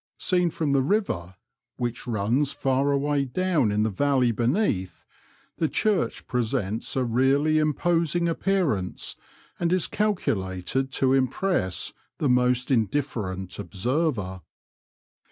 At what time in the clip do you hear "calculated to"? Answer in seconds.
9.85-11.13